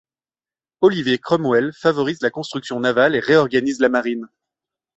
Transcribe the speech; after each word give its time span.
Olivier 0.81 1.19
Cromwell 1.19 1.73
favorise 1.73 2.23
la 2.23 2.31
construction 2.31 2.79
navale 2.79 3.15
et 3.15 3.19
réorganise 3.19 3.79
la 3.81 3.89
marine. 3.89 4.27